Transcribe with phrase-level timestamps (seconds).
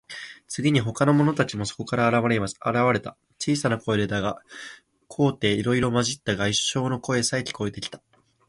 [0.47, 3.15] 次に、ほかの者たちの顔もそこから現われた。
[3.37, 4.41] 小さい声でだが、
[5.07, 8.01] 高低いろいろまじった合唱の歌さえ、聞こえてきた。